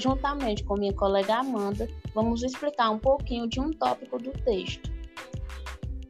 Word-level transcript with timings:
juntamente 0.00 0.64
com 0.64 0.74
minha 0.74 0.92
colega 0.92 1.36
Amanda, 1.36 1.88
vamos 2.14 2.42
explicar 2.42 2.90
um 2.90 2.98
pouquinho 2.98 3.48
de 3.48 3.60
um 3.60 3.70
tópico 3.70 4.18
do 4.18 4.30
texto. 4.30 4.90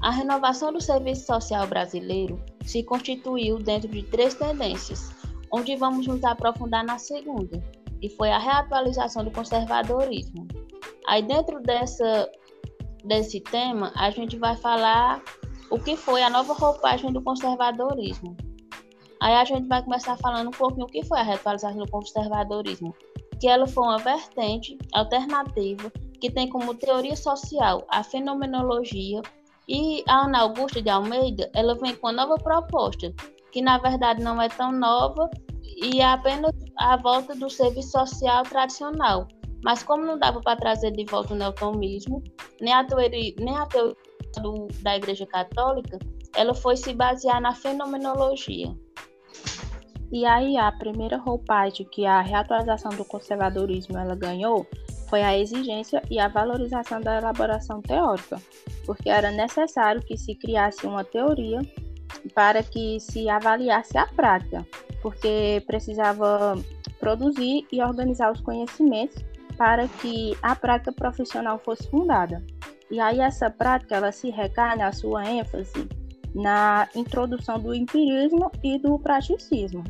A 0.00 0.10
renovação 0.10 0.72
do 0.72 0.80
serviço 0.80 1.26
social 1.26 1.66
brasileiro 1.66 2.42
se 2.64 2.82
constituiu 2.82 3.58
dentro 3.58 3.88
de 3.88 4.02
três 4.02 4.34
tendências, 4.34 5.10
onde 5.50 5.76
vamos 5.76 6.06
nos 6.06 6.24
aprofundar 6.24 6.84
na 6.84 6.98
segunda, 6.98 7.62
que 8.00 8.08
foi 8.08 8.30
a 8.30 8.38
reatualização 8.38 9.24
do 9.24 9.30
conservadorismo. 9.30 10.48
Aí 11.06 11.22
dentro 11.22 11.60
dessa 11.60 12.28
desse 13.04 13.40
tema, 13.40 13.92
a 13.96 14.10
gente 14.10 14.36
vai 14.36 14.56
falar 14.56 15.22
o 15.70 15.78
que 15.78 15.96
foi 15.96 16.22
a 16.22 16.30
nova 16.30 16.52
roupagem 16.52 17.12
do 17.12 17.22
conservadorismo. 17.22 18.36
Aí 19.20 19.34
a 19.34 19.44
gente 19.44 19.68
vai 19.68 19.82
começar 19.82 20.16
falando 20.16 20.48
um 20.48 20.52
pouquinho 20.52 20.86
o 20.86 20.88
que 20.88 21.04
foi 21.04 21.18
a 21.18 21.22
reatualização 21.22 21.78
do 21.78 21.90
conservadorismo, 21.90 22.94
que 23.42 23.48
ela 23.48 23.66
foi 23.66 23.82
uma 23.82 23.98
vertente 23.98 24.78
alternativa 24.92 25.90
que 26.20 26.30
tem 26.30 26.48
como 26.48 26.76
teoria 26.76 27.16
social 27.16 27.84
a 27.88 28.04
fenomenologia 28.04 29.20
e 29.68 30.04
a 30.06 30.26
Ana 30.26 30.42
Augusta 30.42 30.80
de 30.80 30.88
Almeida, 30.88 31.50
ela 31.52 31.74
vem 31.74 31.92
com 31.96 32.06
uma 32.06 32.12
nova 32.12 32.36
proposta, 32.36 33.12
que 33.50 33.60
na 33.60 33.78
verdade 33.78 34.22
não 34.22 34.40
é 34.40 34.48
tão 34.48 34.70
nova 34.70 35.28
e 35.60 36.00
é 36.00 36.04
apenas 36.04 36.52
a 36.78 36.96
volta 36.96 37.34
do 37.34 37.50
serviço 37.50 37.90
social 37.90 38.44
tradicional. 38.44 39.26
Mas 39.64 39.82
como 39.82 40.04
não 40.04 40.16
dava 40.16 40.40
para 40.40 40.56
trazer 40.56 40.92
de 40.92 41.04
volta 41.04 41.34
o 41.34 41.36
neotomismo, 41.36 42.22
nem 42.60 42.72
a 42.72 42.84
teoria, 42.84 43.34
nem 43.40 43.56
a 43.56 43.66
teoria 43.66 43.96
do, 44.40 44.68
da 44.82 44.94
Igreja 44.94 45.26
Católica, 45.26 45.98
ela 46.36 46.54
foi 46.54 46.76
se 46.76 46.94
basear 46.94 47.40
na 47.40 47.52
fenomenologia. 47.52 48.72
E 50.12 50.26
aí 50.26 50.58
a 50.58 50.70
primeira 50.70 51.16
roupagem 51.16 51.86
que 51.90 52.04
a 52.04 52.20
reatualização 52.20 52.90
do 52.90 53.02
conservadorismo 53.02 53.96
ela 53.96 54.14
ganhou 54.14 54.66
foi 55.08 55.22
a 55.22 55.38
exigência 55.38 56.02
e 56.10 56.18
a 56.18 56.28
valorização 56.28 57.00
da 57.00 57.16
elaboração 57.16 57.80
teórica, 57.80 58.36
porque 58.84 59.08
era 59.08 59.30
necessário 59.30 60.02
que 60.02 60.18
se 60.18 60.34
criasse 60.34 60.86
uma 60.86 61.02
teoria 61.02 61.60
para 62.34 62.62
que 62.62 63.00
se 63.00 63.26
avaliasse 63.30 63.96
a 63.96 64.06
prática, 64.06 64.66
porque 65.00 65.62
precisava 65.66 66.58
produzir 67.00 67.66
e 67.72 67.82
organizar 67.82 68.32
os 68.32 68.40
conhecimentos 68.42 69.24
para 69.56 69.88
que 69.88 70.36
a 70.42 70.54
prática 70.54 70.92
profissional 70.92 71.58
fosse 71.58 71.88
fundada. 71.88 72.44
E 72.90 73.00
aí 73.00 73.20
essa 73.20 73.48
prática 73.48 73.96
ela 73.96 74.12
se 74.12 74.28
recai 74.28 74.76
na 74.76 74.92
sua 74.92 75.24
ênfase 75.24 75.88
na 76.34 76.88
introdução 76.94 77.58
do 77.58 77.74
empirismo 77.74 78.50
e 78.62 78.78
do 78.78 78.98
praticismo. 78.98 79.84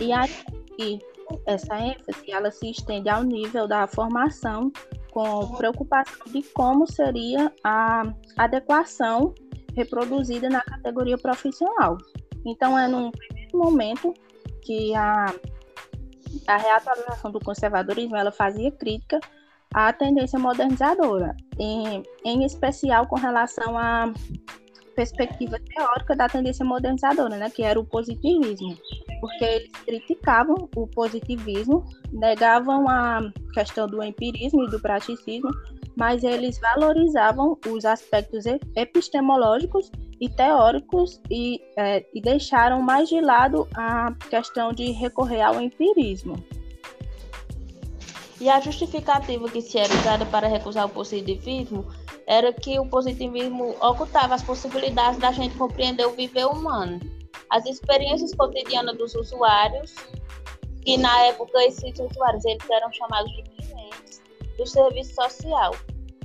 E 0.00 0.12
aí 0.12 1.00
essa 1.46 1.78
ênfase 1.78 2.30
ela 2.30 2.50
se 2.50 2.70
estende 2.70 3.08
ao 3.08 3.22
nível 3.22 3.66
da 3.66 3.86
formação 3.86 4.72
com 5.10 5.54
preocupação 5.56 6.26
de 6.26 6.42
como 6.54 6.86
seria 6.86 7.52
a 7.64 8.02
adequação 8.36 9.34
reproduzida 9.74 10.48
na 10.48 10.60
categoria 10.60 11.18
profissional. 11.18 11.98
Então 12.44 12.78
é 12.78 12.88
num 12.88 13.10
primeiro 13.10 13.58
momento 13.58 14.14
que 14.62 14.94
a, 14.94 15.26
a 16.46 16.56
reatualização 16.56 17.30
do 17.30 17.40
conservadorismo 17.40 18.16
ela 18.16 18.30
fazia 18.30 18.70
crítica 18.70 19.20
à 19.74 19.92
tendência 19.92 20.38
modernizadora, 20.38 21.36
em, 21.58 22.02
em 22.24 22.44
especial 22.44 23.06
com 23.06 23.16
relação 23.16 23.76
à 23.76 24.12
perspectiva 24.94 25.58
teórica 25.60 26.14
da 26.14 26.28
tendência 26.28 26.64
modernizadora, 26.64 27.36
né, 27.36 27.50
que 27.50 27.62
era 27.62 27.78
o 27.78 27.84
positivismo 27.84 28.76
porque 29.20 29.44
eles 29.44 29.70
criticavam 29.84 30.68
o 30.74 30.86
positivismo, 30.86 31.84
negavam 32.10 32.88
a 32.88 33.20
questão 33.52 33.86
do 33.86 34.02
empirismo 34.02 34.64
e 34.64 34.70
do 34.70 34.80
praticismo, 34.80 35.50
mas 35.96 36.24
eles 36.24 36.58
valorizavam 36.58 37.58
os 37.68 37.84
aspectos 37.84 38.44
epistemológicos 38.74 39.90
e 40.20 40.28
teóricos 40.28 41.20
e, 41.30 41.60
é, 41.76 42.04
e 42.14 42.20
deixaram 42.20 42.80
mais 42.80 43.08
de 43.08 43.20
lado 43.20 43.68
a 43.74 44.12
questão 44.28 44.72
de 44.72 44.90
recorrer 44.92 45.42
ao 45.42 45.60
empirismo. 45.60 46.42
E 48.40 48.48
a 48.48 48.58
justificativa 48.60 49.50
que 49.50 49.60
se 49.60 49.78
era 49.78 49.92
usada 49.92 50.24
para 50.24 50.48
recusar 50.48 50.86
o 50.86 50.88
positivismo 50.88 51.86
era 52.26 52.52
que 52.52 52.78
o 52.78 52.86
positivismo 52.86 53.74
ocultava 53.80 54.34
as 54.34 54.42
possibilidades 54.42 55.18
da 55.18 55.30
gente 55.32 55.56
compreender 55.56 56.06
o 56.06 56.12
viver 56.12 56.46
humano 56.46 56.98
as 57.50 57.66
experiências 57.66 58.34
cotidianas 58.34 58.96
dos 58.96 59.14
usuários, 59.14 59.94
que 60.82 60.96
na 60.96 61.26
época 61.26 61.62
esses 61.64 61.98
usuários 61.98 62.44
eles 62.44 62.70
eram 62.70 62.92
chamados 62.92 63.30
de 63.32 63.42
clientes 63.42 64.22
do 64.56 64.66
serviço 64.66 65.14
social. 65.14 65.74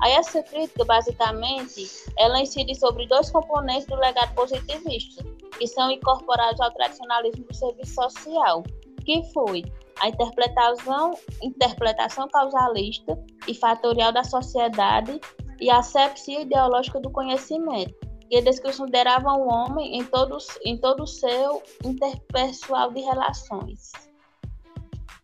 Aí 0.00 0.12
essa 0.12 0.42
crítica, 0.42 0.84
basicamente, 0.84 1.88
ela 2.18 2.40
incide 2.40 2.74
sobre 2.74 3.06
dois 3.06 3.30
componentes 3.30 3.86
do 3.86 3.94
legado 3.94 4.34
positivista, 4.34 5.24
que 5.56 5.66
são 5.66 5.90
incorporados 5.90 6.60
ao 6.60 6.72
tradicionalismo 6.72 7.44
do 7.44 7.54
serviço 7.54 7.94
social, 7.94 8.64
que 9.04 9.22
foi 9.32 9.62
a 10.00 10.08
interpretação, 10.08 11.12
interpretação 11.40 12.28
causalista 12.28 13.16
e 13.46 13.54
fatorial 13.54 14.12
da 14.12 14.24
sociedade 14.24 15.20
e 15.60 15.70
a 15.70 15.80
sepsia 15.82 16.40
ideológica 16.40 16.98
do 16.98 17.10
conhecimento, 17.10 17.94
eles 18.32 18.58
consideravam 18.58 19.42
o 19.42 19.48
homem 19.52 19.98
em 19.98 20.04
todo, 20.04 20.38
em 20.64 20.78
todo 20.78 21.02
o 21.02 21.06
seu 21.06 21.62
interpessoal 21.84 22.90
de 22.90 23.00
relações. 23.02 23.92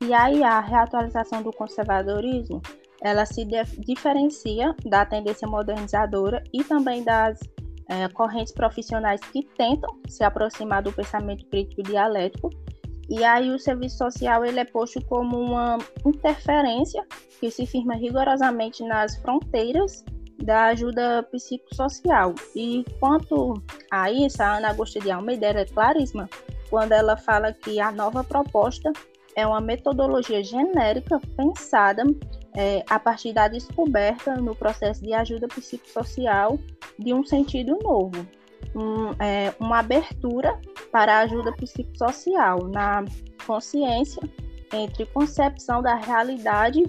E 0.02 0.12
aí 0.12 0.44
a 0.44 0.60
reatualização 0.60 1.42
do 1.42 1.50
conservadorismo, 1.50 2.60
ela 3.00 3.24
se 3.24 3.46
diferencia 3.78 4.74
da 4.84 5.06
tendência 5.06 5.48
modernizadora 5.48 6.44
e 6.52 6.62
também 6.62 7.02
das 7.02 7.40
é, 7.88 8.08
correntes 8.08 8.52
profissionais 8.52 9.20
que 9.20 9.42
tentam 9.56 9.98
se 10.06 10.22
aproximar 10.22 10.82
do 10.82 10.92
pensamento 10.92 11.46
crítico 11.46 11.82
dialético. 11.82 12.50
E 13.08 13.24
aí 13.24 13.50
o 13.50 13.58
serviço 13.58 13.96
social 13.96 14.44
ele 14.44 14.60
é 14.60 14.64
posto 14.66 15.02
como 15.06 15.38
uma 15.38 15.78
interferência 16.04 17.04
que 17.40 17.50
se 17.50 17.64
firma 17.64 17.94
rigorosamente 17.94 18.84
nas 18.84 19.16
fronteiras 19.16 20.04
da 20.42 20.66
ajuda 20.66 21.22
psicossocial. 21.30 22.34
E 22.54 22.84
quanto 23.00 23.54
a 23.90 24.10
isso, 24.10 24.42
a 24.42 24.56
Ana 24.56 24.68
Augusta 24.68 25.00
de 25.00 25.10
Almeida 25.10 25.46
é 25.46 25.64
claríssima 25.64 26.28
quando 26.70 26.92
ela 26.92 27.16
fala 27.16 27.52
que 27.52 27.80
a 27.80 27.90
nova 27.90 28.22
proposta 28.22 28.92
é 29.34 29.46
uma 29.46 29.60
metodologia 29.60 30.42
genérica 30.42 31.20
pensada 31.36 32.02
é, 32.56 32.84
a 32.88 32.98
partir 32.98 33.32
da 33.32 33.46
descoberta 33.46 34.34
no 34.36 34.54
processo 34.54 35.02
de 35.02 35.12
ajuda 35.12 35.46
psicossocial 35.46 36.58
de 36.98 37.14
um 37.14 37.24
sentido 37.24 37.78
novo, 37.82 38.26
um, 38.74 39.10
é, 39.22 39.54
uma 39.60 39.78
abertura 39.78 40.60
para 40.90 41.18
a 41.18 41.20
ajuda 41.20 41.52
psicossocial 41.52 42.66
na 42.66 43.04
consciência 43.46 44.20
entre 44.72 45.06
concepção 45.06 45.80
da 45.80 45.94
realidade 45.94 46.82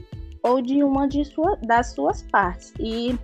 ou 0.43 0.61
de 0.61 0.83
uma 0.83 1.07
de 1.07 1.25
sua, 1.25 1.55
das 1.57 1.93
suas 1.93 2.21
partes 2.23 2.73
e 2.79 3.17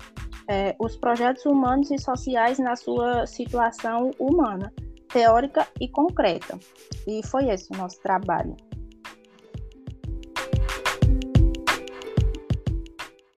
é, 0.48 0.76
os 0.80 0.96
projetos 0.96 1.46
humanos 1.46 1.90
e 1.92 1.98
sociais 1.98 2.60
na 2.60 2.76
sua 2.76 3.26
situação 3.26 4.12
humana, 4.20 4.72
teórica 5.10 5.68
e 5.80 5.88
concreta. 5.88 6.60
E 7.08 7.22
foi 7.26 7.50
esse 7.50 7.72
o 7.74 7.78
nosso 7.78 8.00
trabalho. 8.02 8.56